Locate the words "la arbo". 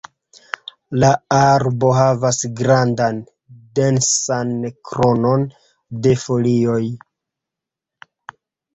1.03-1.91